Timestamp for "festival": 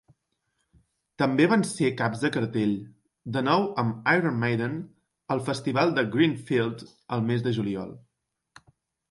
5.51-5.95